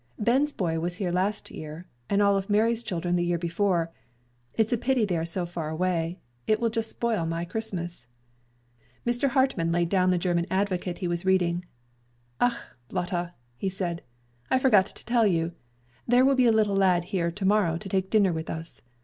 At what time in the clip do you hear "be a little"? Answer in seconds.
16.33-16.75